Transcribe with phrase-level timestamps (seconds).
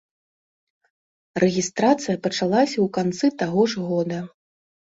[1.43, 4.19] Рэгістрацыя пачалася ў канцы таго ж года.